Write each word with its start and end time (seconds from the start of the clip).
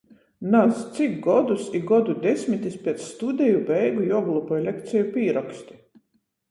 Naz, 0.53 0.79
cik 0.95 1.11
godus 1.25 1.67
i 1.79 1.81
godu 1.91 2.15
desmitis 2.25 2.79
piec 2.87 3.05
studeju 3.11 3.63
beigu 3.71 4.09
juogloboj 4.11 4.63
lekceju 4.71 5.09
pīroksti? 5.15 5.81